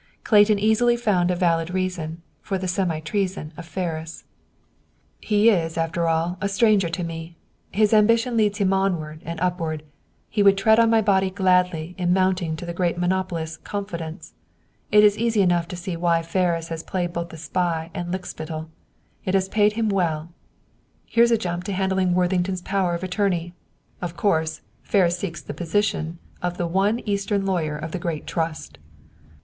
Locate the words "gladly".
11.29-11.93